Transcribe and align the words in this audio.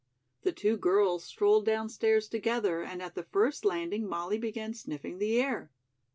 The 0.41 0.51
two 0.51 0.77
girls 0.77 1.25
strolled 1.25 1.67
downstairs 1.67 2.27
together 2.27 2.81
and 2.81 3.03
at 3.03 3.13
the 3.13 3.21
first 3.21 3.63
landing 3.63 4.07
Molly 4.09 4.39
began 4.39 4.73
sniffing 4.73 5.19
the 5.19 5.39
air. 5.39 5.69